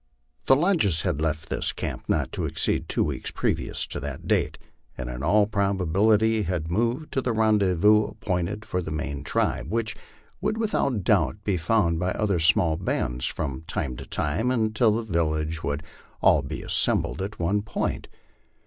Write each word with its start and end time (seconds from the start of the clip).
The 0.45 0.55
lodges 0.55 1.01
had 1.03 1.21
left 1.21 1.47
this 1.49 1.71
camp 1.71 2.05
not 2.07 2.31
to 2.31 2.45
exceed 2.45 2.89
two 2.89 3.03
weeks 3.03 3.29
previous 3.29 3.85
to 3.85 3.99
that 3.99 4.27
date, 4.27 4.57
and 4.97 5.11
in 5.11 5.21
all 5.21 5.45
proba 5.45 5.85
bility 5.85 6.43
had 6.43 6.71
moved 6.71 7.11
to 7.13 7.21
the 7.21 7.33
rendezvous 7.33 8.05
appointed 8.07 8.65
for 8.65 8.81
the 8.81 8.89
main 8.89 9.23
tribe, 9.23 9.69
which 9.69 9.95
would 10.41 10.57
without 10.57 11.03
doubt 11.03 11.43
be 11.43 11.55
found 11.55 11.99
by 11.99 12.13
other 12.13 12.39
small 12.39 12.77
bands 12.77 13.27
from 13.27 13.61
time 13.67 13.95
to 13.97 14.05
time, 14.07 14.49
until 14.49 14.91
the 14.95 15.03
vil 15.03 15.27
lage 15.29 15.61
would 15.61 15.83
all 16.19 16.41
be 16.41 16.63
assembled 16.63 17.21
at 17.21 17.37
one 17.37 17.61
point. 17.61 18.07